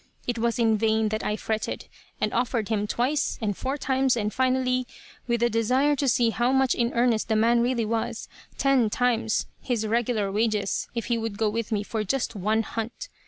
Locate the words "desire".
5.51-5.95